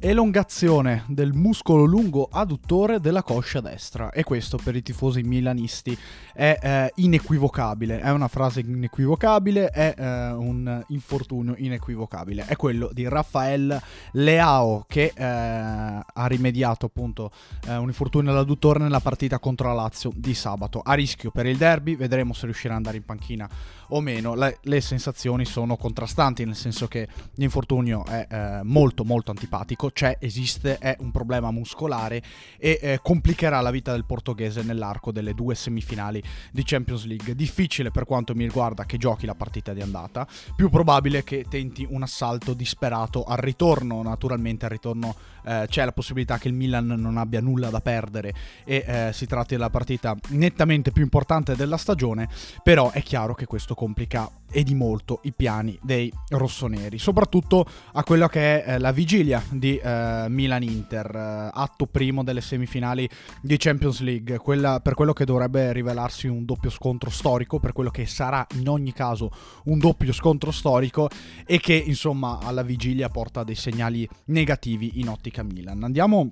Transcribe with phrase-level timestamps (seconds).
[0.00, 4.10] elongazione del muscolo lungo adduttore della coscia destra.
[4.10, 5.96] E questo per i tifosi milanisti.
[6.32, 13.06] È eh, inequivocabile, è una frase inequivocabile, è eh, un infortunio inequivocabile, è quello di
[13.06, 13.78] Rafael
[14.12, 17.30] Leao che eh, ha rimediato appunto
[17.66, 21.58] eh, un infortunio all'adduttore nella partita contro la Lazio di sabato, a rischio per il
[21.58, 23.48] derby, vedremo se riuscirà ad andare in panchina
[23.88, 29.30] o meno, le, le sensazioni sono contrastanti nel senso che l'infortunio è eh, molto molto
[29.30, 32.22] antipatico c'è, esiste, è un problema muscolare
[32.58, 37.34] e eh, complicherà la vita del portoghese nell'arco delle due semifinali di Champions League.
[37.34, 41.86] Difficile per quanto mi riguarda che giochi la partita di andata, più probabile che tenti
[41.88, 46.86] un assalto disperato al ritorno, naturalmente al ritorno eh, c'è la possibilità che il Milan
[46.86, 48.32] non abbia nulla da perdere
[48.64, 52.28] e eh, si tratti della partita nettamente più importante della stagione,
[52.62, 58.02] però è chiaro che questo complica e di molto i piani dei rossoneri, soprattutto a
[58.02, 63.08] quello che è eh, la vigilia di eh, Milan-Inter, eh, atto primo delle semifinali
[63.40, 67.90] di Champions League, quella, per quello che dovrebbe rivelarsi un doppio scontro storico, per quello
[67.90, 69.30] che sarà in ogni caso
[69.64, 71.08] un doppio scontro storico
[71.46, 75.84] e che insomma alla vigilia porta dei segnali negativi in ottica Milan.
[75.84, 76.28] Andiamo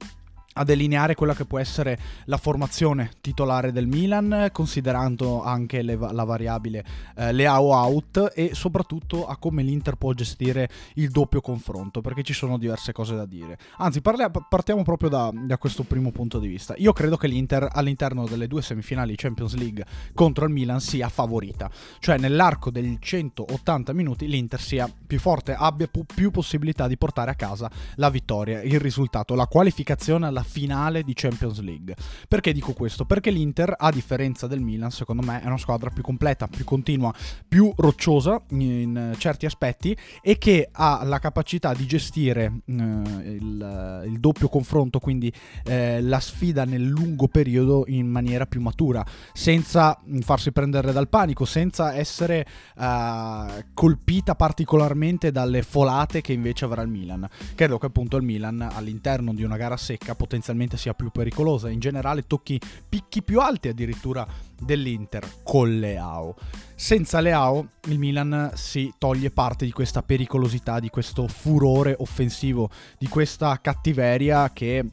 [0.58, 6.24] a delineare quella che può essere la formazione titolare del Milan, considerando anche le, la
[6.24, 6.84] variabile
[7.16, 12.32] eh, Leao out e soprattutto a come l'Inter può gestire il doppio confronto, perché ci
[12.32, 13.56] sono diverse cose da dire.
[13.78, 16.74] Anzi, parlia, partiamo proprio da, da, questo primo punto di vista.
[16.78, 21.70] Io credo che l'Inter all'interno delle due semifinali Champions League contro il Milan sia favorita,
[22.00, 27.34] cioè nell'arco degli 180 minuti l'Inter sia più forte, abbia più possibilità di portare a
[27.34, 31.94] casa la vittoria, il risultato, la qualificazione alla finale di Champions League.
[32.26, 33.04] Perché dico questo?
[33.04, 37.12] Perché l'Inter, a differenza del Milan, secondo me è una squadra più completa, più continua,
[37.46, 44.18] più rocciosa in certi aspetti e che ha la capacità di gestire eh, il, il,
[44.18, 45.32] doppio confronto, quindi
[45.64, 51.44] eh, la sfida nel lungo periodo in maniera più matura, senza farsi prendere dal panico,
[51.44, 52.46] senza essere
[52.78, 57.28] eh, colpita particolarmente dalle folate che invece avrà il Milan.
[57.54, 61.68] Credo che appunto il Milan all'interno di una gara secca potenzialmente potenzialmente sia più pericolosa.
[61.68, 64.26] In generale tocchi picchi più alti addirittura
[64.60, 66.36] dell'Inter con Leao.
[66.74, 73.08] Senza Leao il Milan si toglie parte di questa pericolosità, di questo furore offensivo, di
[73.08, 74.84] questa cattiveria che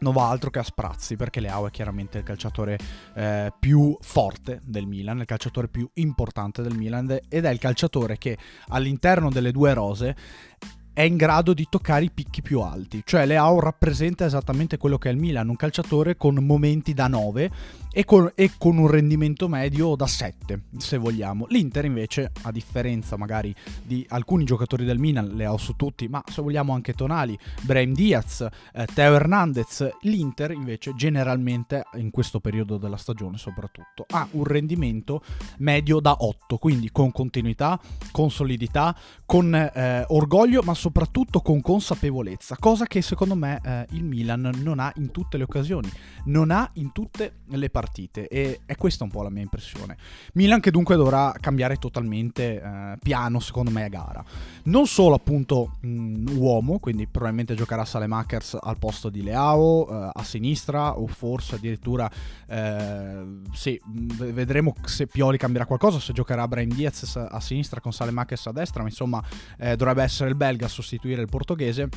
[0.00, 2.78] non va altro che a sprazzi perché Leao è chiaramente il calciatore
[3.14, 8.16] eh, più forte del Milan, il calciatore più importante del Milan ed è il calciatore
[8.16, 8.36] che
[8.68, 10.16] all'interno delle due rose
[10.92, 13.02] è in grado di toccare i picchi più alti.
[13.04, 17.50] Cioè Leao rappresenta esattamente quello che è il Milan, un calciatore con momenti da 9
[17.92, 21.46] e con, e con, un rendimento medio da 7, se vogliamo.
[21.48, 26.22] L'Inter invece, a differenza magari di alcuni giocatori del Milan, le ho su tutti, ma
[26.26, 32.76] se vogliamo anche Tonali, Brahim Diaz, eh, Teo Hernandez, l'Inter invece generalmente in questo periodo
[32.76, 35.22] della stagione soprattutto ha un rendimento
[35.58, 37.78] medio da 8, quindi con continuità,
[38.12, 38.96] con solidità,
[39.26, 44.78] con eh, orgoglio, ma soprattutto con consapevolezza, cosa che secondo me eh, il Milan non
[44.78, 45.90] ha in tutte le occasioni,
[46.26, 49.96] non ha in tutte le partite partite e è questa un po' la mia impressione.
[50.34, 54.22] Milan che dunque dovrà cambiare totalmente eh, piano secondo me a gara.
[54.64, 60.22] Non solo appunto mh, uomo, quindi probabilmente giocherà Salemakers al posto di Leao eh, a
[60.22, 62.10] sinistra o forse addirittura
[62.46, 68.46] eh, sì, vedremo se Pioli cambierà qualcosa, se giocherà Brahim Diaz a sinistra con Salemakers
[68.48, 69.22] a destra, ma insomma
[69.58, 71.88] eh, dovrebbe essere il belga a sostituire il portoghese.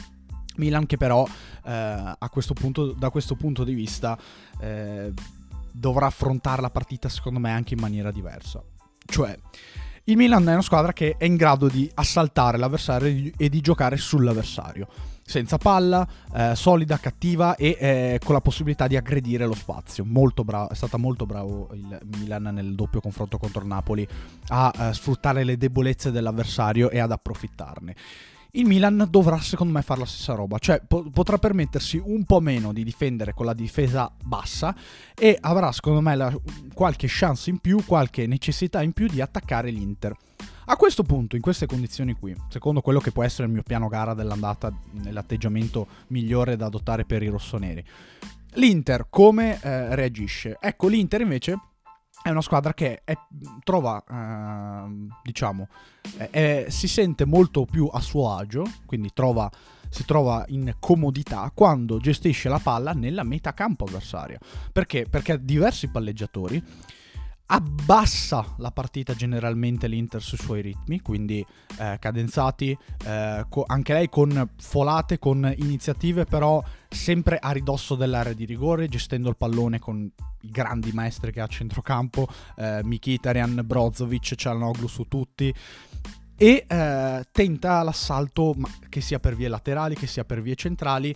[0.55, 1.25] Milan che però
[1.66, 4.17] eh, questo punto, da questo punto di vista
[4.59, 5.11] eh,
[5.73, 8.63] dovrà affrontare la partita secondo me anche in maniera diversa.
[9.06, 9.38] Cioè,
[10.06, 13.97] il Milan è una squadra che è in grado di assaltare l'avversario e di giocare
[13.97, 14.88] sull'avversario.
[15.25, 20.03] Senza palla, eh, solida, cattiva e eh, con la possibilità di aggredire lo spazio.
[20.03, 24.05] Bravo, è stato molto bravo il Milan nel doppio confronto contro Napoli
[24.50, 27.96] a eh, sfruttare le debolezze dell'avversario e ad approfittarne
[28.55, 32.40] il Milan dovrà secondo me fare la stessa roba, cioè po- potrà permettersi un po'
[32.40, 34.76] meno di difendere con la difesa bassa
[35.16, 36.35] e avrà secondo me la,
[36.73, 40.16] qualche chance in più, qualche necessità in più di attaccare l'Inter.
[40.66, 43.88] A questo punto, in queste condizioni qui, secondo quello che può essere il mio piano
[43.88, 47.84] gara dell'andata nell'atteggiamento migliore da adottare per i rossoneri,
[48.53, 50.58] l'Inter come eh, reagisce?
[50.61, 51.59] Ecco, l'Inter invece
[52.23, 53.16] è una squadra che è,
[53.64, 55.67] trova, eh, diciamo,
[56.31, 59.52] è, si sente molto più a suo agio, quindi trova,
[59.90, 64.40] si trova in comodità quando gestisce la palla nella metà campo avversaria.
[64.72, 65.05] Perché?
[65.09, 66.64] Perché diversi palleggiatori
[67.53, 71.46] abbassa la partita generalmente l'Inter sui suoi ritmi, quindi
[71.78, 78.34] eh, cadenzati, eh, co- anche lei con folate, con iniziative, però sempre a ridosso dell'area
[78.34, 80.09] di rigore, gestendo il pallone con
[80.41, 85.53] i grandi maestri che ha a centrocampo, eh, Mkhitaryan, Brozovic, Cialanoglu su tutti
[86.35, 88.56] e eh, tenta l'assalto
[88.90, 91.16] che sia per vie laterali, che sia per vie centrali,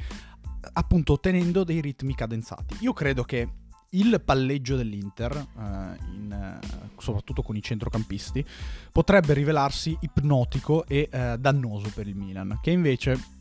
[0.73, 2.77] appunto ottenendo dei ritmi cadenzati.
[2.81, 6.67] Io credo che il palleggio dell'Inter, eh, in, eh,
[6.97, 8.43] soprattutto con i centrocampisti,
[8.91, 13.35] potrebbe rivelarsi ipnotico e eh, dannoso per il Milan, che invece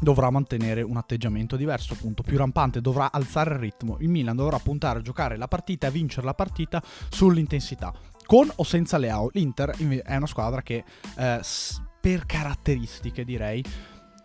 [0.00, 3.98] dovrà mantenere un atteggiamento diverso, appunto più rampante, dovrà alzare il ritmo.
[4.00, 7.94] Il Milan dovrà puntare a giocare la partita e vincere la partita sull'intensità,
[8.26, 9.30] con o senza Leao.
[9.32, 9.70] L'Inter
[10.02, 10.84] è una squadra che
[11.16, 11.40] eh,
[12.00, 13.62] per caratteristiche direi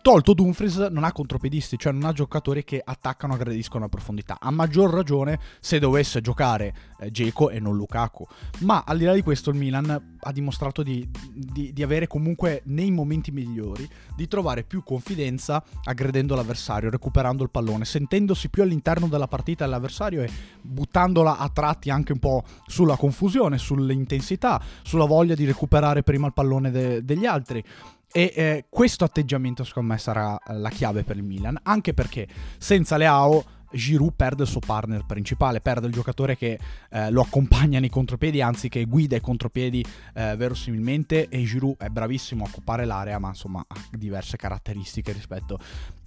[0.00, 4.38] Tolto Dumfries non ha contropiedisti, cioè non ha giocatori che attaccano aggrediscono a profondità.
[4.40, 8.26] A maggior ragione se dovesse giocare eh, e non Lukaku.
[8.60, 12.62] Ma al di là di questo il Milan ha dimostrato di, di, di, avere comunque
[12.66, 19.08] nei momenti migliori di trovare più confidenza aggredendo l'avversario, recuperando il pallone, sentendosi più all'interno
[19.08, 20.30] della partita dell'avversario e
[20.60, 26.32] buttandola a tratti anche un po' sulla confusione, sull'intensità, sulla voglia di recuperare prima il
[26.32, 27.62] pallone de- degli altri.
[28.10, 32.26] E eh, questo atteggiamento secondo me sarà eh, la chiave per il Milan, anche perché
[32.58, 36.58] senza Leao Giroud perde il suo partner principale, perde il giocatore che
[36.90, 39.84] eh, lo accompagna nei contropiedi, anzi che guida i contropiedi
[40.14, 45.58] eh, verosimilmente e Giroud è bravissimo a occupare l'area, ma insomma ha diverse caratteristiche rispetto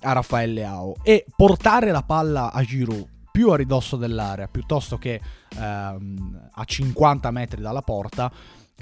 [0.01, 0.95] a Raffaele Leao.
[1.03, 5.21] E portare la palla a Giroud più a ridosso dell'area piuttosto che
[5.57, 8.30] ehm, a 50 metri dalla porta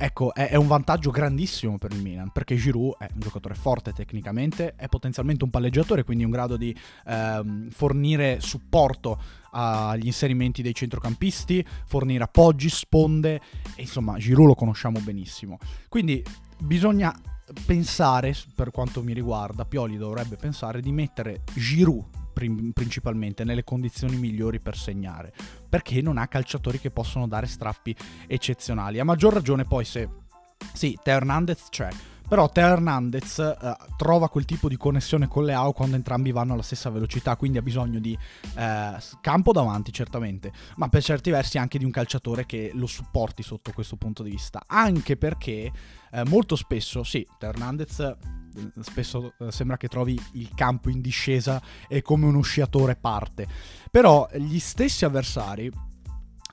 [0.02, 3.92] Ecco, è, è, un vantaggio grandissimo per il Milan, perché Giroud è un giocatore forte
[3.92, 6.74] tecnicamente, è potenzialmente un palleggiatore, quindi in grado di
[7.06, 13.42] ehm, fornire supporto agli inserimenti dei centrocampisti, fornire appoggi, sponde,
[13.76, 15.58] e insomma Giroud lo conosciamo benissimo.
[15.90, 16.24] Quindi
[16.60, 17.14] bisogna
[17.66, 22.19] pensare, per quanto mi riguarda, Pioli dovrebbe pensare di mettere Giroud
[22.74, 25.34] principalmente nelle condizioni migliori per segnare,
[25.68, 27.96] perché non ha calciatori che possono dare strappi
[28.28, 29.00] eccezionali.
[29.00, 30.10] A maggior ragione poi se
[30.74, 31.90] sì, Teo Hernandez c'è,
[32.30, 36.62] però Teo Hernandez eh, trova quel tipo di connessione con Leao quando entrambi vanno alla
[36.62, 38.18] stessa velocità, quindi ha bisogno di
[38.56, 43.42] eh, campo davanti certamente, ma per certi versi anche di un calciatore che lo supporti
[43.42, 45.72] sotto questo punto di vista, anche perché
[46.12, 48.16] eh, molto spesso, sì, Teo Hernandez
[48.82, 53.48] spesso eh, sembra che trovi il campo in discesa e come uno sciatore parte.
[53.90, 55.72] Però gli stessi avversari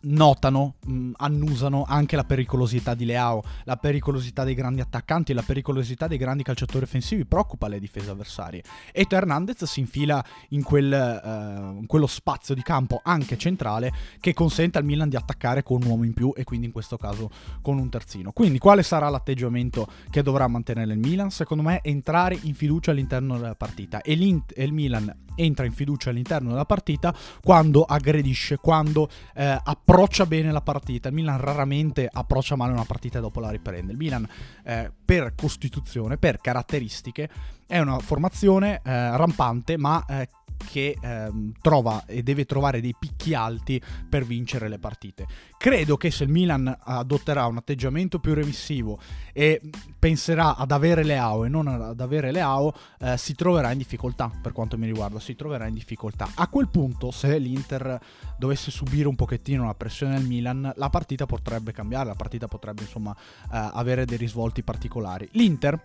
[0.06, 5.43] notano, mh, mm, annusano anche la pericolosità di Leao, la pericolosità dei grandi attaccanti, la
[5.43, 8.62] pericolosità dei grandi calciatori offensivi preoccupa le difese avversarie.
[8.93, 14.35] E Hernandez si infila in, quel, uh, in, quello spazio di campo anche centrale che
[14.35, 17.31] consente al Milan di attaccare con un uomo in più e quindi in questo caso
[17.62, 18.32] con un terzino.
[18.32, 21.31] Quindi quale sarà l'atteggiamento che dovrà mantenere il Milan?
[21.31, 26.11] Secondo me entrare in fiducia all'interno della partita e, e il Milan entra in fiducia
[26.11, 29.95] all'interno della partita quando aggredisce, quando eh, approccia
[30.26, 31.08] bene la partita.
[31.08, 33.93] Il Milan raramente approccia male una partita e dopo la riprende.
[33.93, 34.28] Il Milan
[34.62, 37.31] eh, per costituzione, per caratteristiche,
[37.66, 40.28] è una formazione eh, rampante ma eh,
[40.64, 45.26] che ehm, trova e deve trovare dei picchi alti per vincere le partite.
[45.58, 48.99] Credo che se il Milan adotterà un atteggiamento più remissivo
[49.32, 49.61] e
[49.99, 54.53] penserà ad avere Leao e non ad avere Leao, eh, si troverà in difficoltà per
[54.53, 56.29] quanto mi riguarda, si troverà in difficoltà.
[56.34, 57.98] A quel punto, se l'Inter
[58.39, 62.82] dovesse subire un pochettino la pressione del Milan, la partita potrebbe cambiare, la partita potrebbe
[62.82, 65.29] insomma eh, avere dei risvolti particolari.
[65.32, 65.79] L'Inter,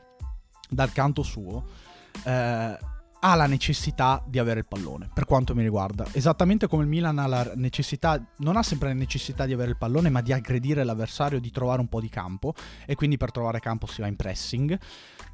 [0.70, 1.63] dal canto suo,
[2.25, 2.78] eh,
[3.24, 6.06] ha la necessità di avere il pallone, per quanto mi riguarda.
[6.12, 9.78] Esattamente come il Milan ha la necessità, non ha sempre la necessità di avere il
[9.78, 13.60] pallone, ma di aggredire l'avversario, di trovare un po' di campo, e quindi per trovare
[13.60, 14.78] campo si va in pressing.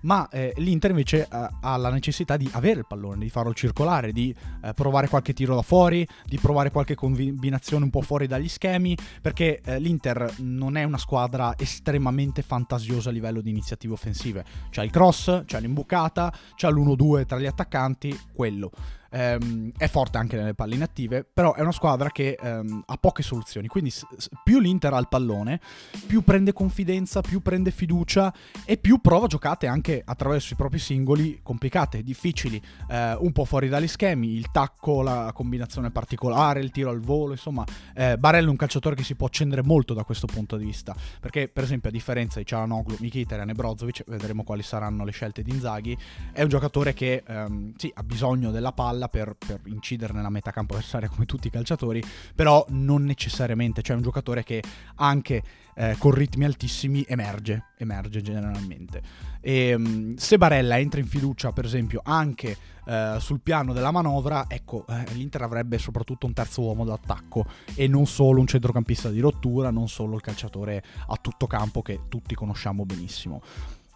[0.01, 4.12] Ma eh, l'Inter invece eh, ha la necessità di avere il pallone, di farlo circolare,
[4.12, 8.50] di eh, provare qualche tiro da fuori, di provare qualche combinazione un po' fuori dagli
[8.50, 14.44] schemi, perché eh, l'Inter non è una squadra estremamente fantasiosa a livello di iniziative offensive.
[14.70, 18.72] C'è il cross, c'è l'imbucata, c'è l'1-2 tra gli attaccanti attaccanti, quello.
[19.10, 23.24] Um, è forte anche nelle palle inattive, però è una squadra che um, ha poche
[23.24, 23.68] soluzioni.
[23.68, 24.06] Quindi s-
[24.44, 25.62] più l'Inter ha il pallone,
[26.06, 28.34] più prende confidenza, più prende fiducia
[28.66, 33.70] e più prova giocate anche attraverso i propri singoli complicate, difficili, uh, un po' fuori
[33.70, 38.52] dagli schemi, il tacco, la combinazione particolare, il tiro al volo, insomma, uh, Barello è
[38.52, 41.90] un calciatore che si può accendere molto da questo punto di vista, perché per esempio
[41.90, 45.98] a differenza di Cialanoglu, Mkhitaryan e Brozovic, vedremo quali saranno le scelte di Inzaghi,
[46.34, 50.30] è un giocatore che um, sì, ha bisogno della palla Barella per, per incidere nella
[50.30, 52.04] metà campo avversaria come tutti i calciatori,
[52.36, 54.62] però non necessariamente, cioè è un giocatore che
[54.96, 55.44] anche
[55.76, 59.02] eh, con ritmi altissimi emerge, emerge generalmente.
[59.42, 64.46] E, um, se Barella entra in fiducia, per esempio, anche eh, sul piano della manovra,
[64.48, 67.46] ecco, eh, l'Inter avrebbe soprattutto un terzo uomo d'attacco
[67.76, 72.02] e non solo un centrocampista di rottura, non solo il calciatore a tutto campo che
[72.10, 73.42] tutti conosciamo benissimo.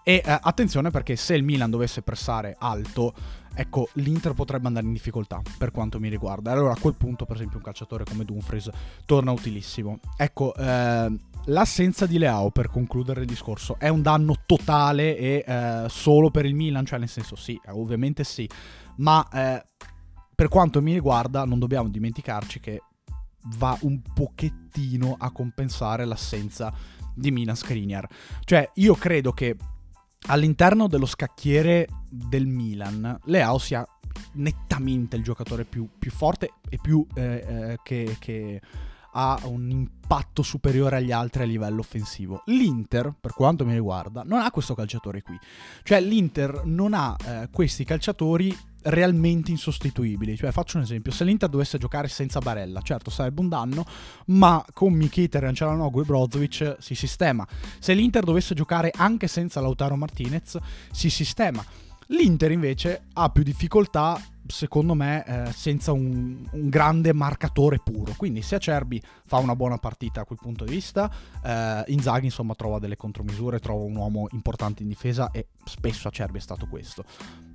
[0.04, 3.14] E eh, attenzione perché se il Milan dovesse pressare alto,
[3.54, 6.52] ecco, l'Inter potrebbe andare in difficoltà per quanto mi riguarda.
[6.52, 8.70] Allora a quel punto, per esempio, un calciatore come Dumfries
[9.06, 10.00] torna utilissimo.
[10.18, 11.16] Ecco, eh,
[11.46, 16.46] l'assenza di Leao, per concludere il discorso, è un danno totale e eh, solo per
[16.46, 16.86] il Milan?
[16.86, 18.50] Cioè, nel senso, sì, ovviamente sì.
[18.98, 19.64] Ma eh,
[20.34, 22.82] per quanto mi riguarda, non dobbiamo dimenticarci che
[23.58, 26.74] va un pochettino a compensare l'assenza
[27.14, 28.08] di Milan Skriniar.
[28.44, 29.56] Cioè, io credo che
[30.28, 33.86] all'interno dello scacchiere del Milan, Leao sia
[34.34, 38.62] nettamente il giocatore più, più forte e più eh, eh, che, che,
[39.14, 42.44] ha un impatto superiore agli altri a livello offensivo.
[42.46, 45.38] L'Inter, per quanto mi riguarda, non ha questo calciatore qui.
[45.84, 50.36] Cioè l'Inter non ha eh, questi calciatori realmente insostituibili.
[50.36, 53.86] Cioè, faccio un esempio: se l'Inter dovesse giocare senza Barella, certo sarebbe un danno,
[54.28, 57.48] ma con Mkhitaryan, Cialanoglu e Brozovic si sistema.
[57.80, 60.58] Se l'Inter dovesse giocare anche senza Lautaro Martinez,
[60.92, 61.64] si sistema.
[62.08, 68.14] L'Inter invece ha più difficoltà secondo me, eh, senza un, un, grande marcatore puro.
[68.18, 71.12] Quindi se Acerbi fa una buona partita a quel punto di vista,
[71.44, 76.38] eh, Inzaghi insomma trova delle contromisure, trova un uomo importante in difesa e spesso Acerbi
[76.38, 77.04] è stato questo.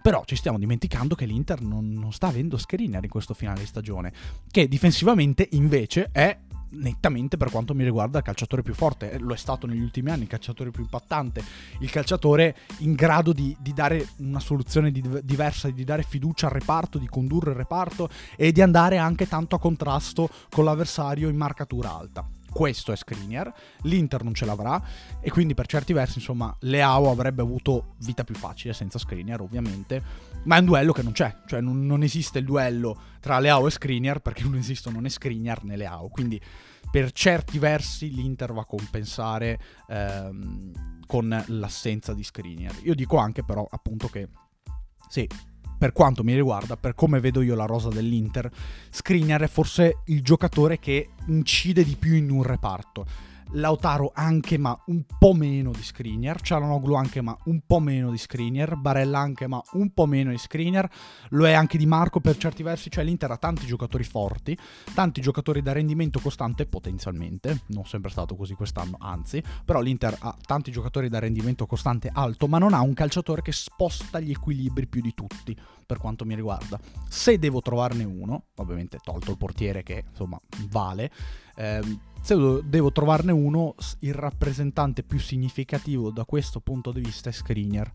[0.03, 3.67] Però ci stiamo dimenticando che l'Inter non, non sta avendo screener in questo finale di
[3.67, 4.13] stagione,
[4.51, 6.39] che difensivamente invece è
[6.77, 10.23] nettamente per quanto mi riguarda il calciatore più forte, lo è stato negli ultimi anni,
[10.23, 11.43] il calciatore più impattante,
[11.81, 16.53] il calciatore in grado di, di dare una soluzione di, diversa, di dare fiducia al
[16.53, 21.37] reparto, di condurre il reparto e di andare anche tanto a contrasto con l'avversario in
[21.37, 24.83] marcatura alta questo è Skriniar, l'Inter non ce l'avrà
[25.21, 30.03] e quindi per certi versi insomma Leao avrebbe avuto vita più facile senza Skriniar ovviamente,
[30.45, 33.67] ma è un duello che non c'è, cioè non, non esiste il duello tra Leao
[33.67, 36.41] e Skriniar perché non esistono né Skriniar né Leao, quindi
[36.91, 42.75] per certi versi l'Inter va a compensare ehm, con l'assenza di Skriniar.
[42.85, 44.31] Io dico anche però appunto che
[45.11, 45.29] sì,
[45.79, 48.51] per quanto mi riguarda, per come vedo io la rosa dell'Inter,
[48.91, 53.07] Skriniar è forse il giocatore che incide di più in un reparto.
[53.53, 58.19] Lautaro anche ma un po' meno di Skriniar, Cialanoglu anche ma un po' meno di
[58.19, 60.89] Skriniar, Barella anche ma un po' meno di Skriniar,
[61.31, 64.57] lo è anche di Marco per certi versi, cioè l'Inter ha tanti giocatori forti,
[64.95, 70.37] tanti giocatori da rendimento costante potenzialmente, non sempre stato così quest'anno, anzi, però l'Inter ha
[70.45, 74.87] tanti giocatori da rendimento costante alto, ma non ha un calciatore che sposta gli equilibri
[74.87, 76.79] più di tutti per quanto mi riguarda.
[77.09, 80.39] Se devo trovarne uno, ovviamente tolto il portiere che insomma
[80.69, 81.11] vale,
[81.55, 87.33] ehm, se devo trovarne uno, il rappresentante più significativo da questo punto di vista è
[87.33, 87.89] Skriniar,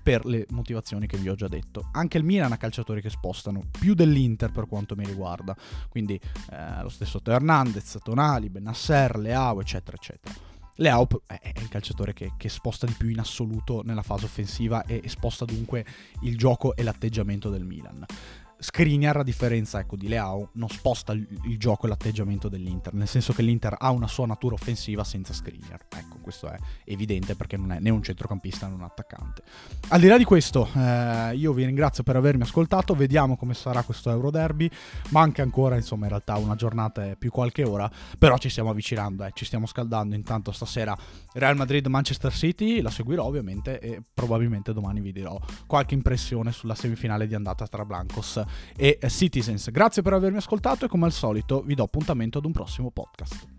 [0.00, 1.88] per le motivazioni che vi ho già detto.
[1.90, 5.56] Anche il Milan ha calciatori che spostano, più dell'Inter per quanto mi riguarda,
[5.88, 6.14] quindi
[6.52, 10.32] eh, lo stesso Teo Hernandez, Tonali, Benasser, Leao, eccetera, eccetera.
[10.76, 15.02] Leao è il calciatore che, che, sposta di più in assoluto nella fase offensiva e
[15.06, 15.84] sposta dunque
[16.22, 18.06] il gioco e l'atteggiamento del Milan.
[18.58, 23.08] Skriniar, a differenza ecco, di Leao, non sposta il, il, gioco e l'atteggiamento dell'Inter, nel
[23.08, 25.80] senso che l'Inter ha una sua natura offensiva senza Skriniar.
[25.94, 29.42] Ecco, questo è evidente perché non è né un centrocampista né un attaccante.
[29.88, 33.82] Al di là di questo, eh, io vi ringrazio per avermi ascoltato, vediamo come sarà
[33.82, 34.70] questo Euro Derby,
[35.10, 39.24] manca ancora insomma in realtà una giornata e più qualche ora, però ci stiamo avvicinando,
[39.24, 40.96] eh, ci stiamo scaldando, intanto stasera
[41.32, 47.26] Real Madrid-Manchester City, la seguirò ovviamente e probabilmente domani vi dirò qualche impressione sulla semifinale
[47.26, 48.42] di andata tra Blancos
[48.76, 49.70] e Citizens.
[49.70, 53.53] Grazie per avermi ascoltato e come al solito vi do appuntamento ad un prossimo podcast.